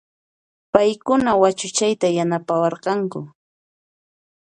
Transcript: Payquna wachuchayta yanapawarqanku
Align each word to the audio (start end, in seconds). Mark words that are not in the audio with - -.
Payquna 0.73 1.31
wachuchayta 1.43 2.07
yanapawarqanku 2.17 3.19